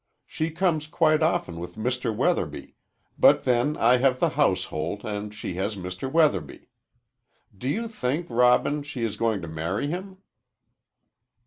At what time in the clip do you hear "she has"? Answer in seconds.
5.31-5.75